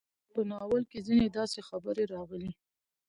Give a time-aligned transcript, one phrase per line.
[0.33, 2.51] په ناول کې ځينې داسې خبرې راغلې